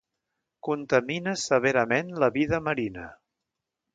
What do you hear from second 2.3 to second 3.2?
vida marina.